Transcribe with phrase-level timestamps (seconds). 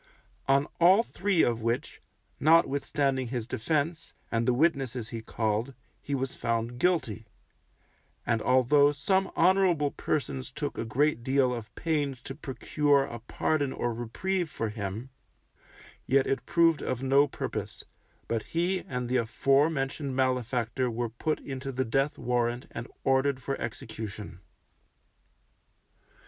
[0.47, 2.01] On all three of which,
[2.39, 7.27] notwithstanding his defence, and the witnesses he called, he was found guilty;
[8.25, 13.71] and although some honourable persons took a great deal of pains to procure a pardon
[13.71, 15.11] or reprieve for him,
[16.07, 17.83] yet it proved of no purpose,
[18.27, 23.39] but he and the afore mentioned malefactor were put into the death warrant and ordered
[23.39, 24.39] for execution.